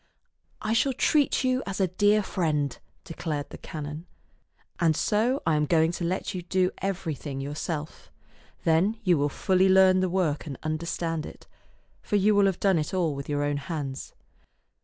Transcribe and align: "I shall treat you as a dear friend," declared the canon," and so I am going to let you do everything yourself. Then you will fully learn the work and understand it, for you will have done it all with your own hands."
"I 0.63 0.73
shall 0.73 0.93
treat 0.93 1.43
you 1.43 1.61
as 1.67 1.79
a 1.79 1.85
dear 1.87 2.23
friend," 2.23 2.75
declared 3.03 3.51
the 3.51 3.59
canon," 3.59 4.07
and 4.81 4.95
so 4.97 5.43
I 5.45 5.55
am 5.55 5.67
going 5.67 5.91
to 5.91 6.03
let 6.03 6.33
you 6.33 6.41
do 6.41 6.71
everything 6.79 7.39
yourself. 7.39 8.09
Then 8.63 8.97
you 9.03 9.15
will 9.19 9.29
fully 9.29 9.69
learn 9.69 9.99
the 9.99 10.09
work 10.09 10.47
and 10.47 10.57
understand 10.63 11.27
it, 11.27 11.45
for 12.01 12.15
you 12.15 12.33
will 12.33 12.47
have 12.47 12.59
done 12.59 12.79
it 12.79 12.95
all 12.95 13.13
with 13.13 13.29
your 13.29 13.43
own 13.43 13.57
hands." 13.57 14.13